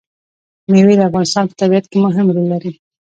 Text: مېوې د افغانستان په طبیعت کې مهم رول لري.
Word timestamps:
مېوې 0.71 0.95
د 0.97 1.01
افغانستان 1.09 1.45
په 1.47 1.55
طبیعت 1.61 1.85
کې 1.91 1.97
مهم 2.05 2.27
رول 2.35 2.45
لري. 2.53 2.71